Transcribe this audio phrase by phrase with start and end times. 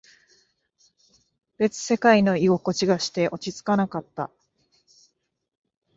[1.59, 4.31] 別世界の居心地がして、落ち着かなかった。